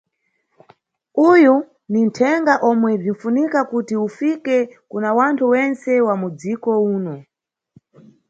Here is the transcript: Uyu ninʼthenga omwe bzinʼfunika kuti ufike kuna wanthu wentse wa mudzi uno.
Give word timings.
Uyu 1.29 1.53
ninʼthenga 1.91 2.53
omwe 2.69 2.91
bzinʼfunika 3.01 3.59
kuti 3.71 3.95
ufike 4.05 4.57
kuna 4.91 5.09
wanthu 5.17 5.43
wentse 5.53 5.91
wa 6.07 6.13
mudzi 6.21 6.53
uno. 6.95 7.15